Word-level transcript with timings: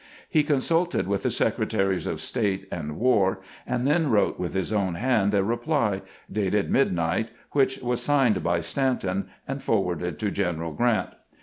He 0.27 0.41
consulted 0.41 1.07
with 1.07 1.21
the 1.21 1.29
Secretaries 1.29 2.07
of 2.07 2.21
State 2.21 2.67
and 2.71 2.97
War, 2.99 3.39
and 3.67 3.85
then 3.85 4.09
wrote 4.09 4.39
with 4.39 4.55
his 4.55 4.73
own 4.73 4.95
hand 4.95 5.35
a 5.35 5.43
reply, 5.43 6.01
dated 6.31 6.71
midnight, 6.71 7.29
which 7.51 7.77
was 7.83 8.01
signed 8.01 8.41
by 8.41 8.61
Stanton, 8.61 9.27
and 9.47 9.61
forwarded 9.61 10.17
to 10.17 10.31
Greneral 10.31 10.75
Grant. 10.75 11.09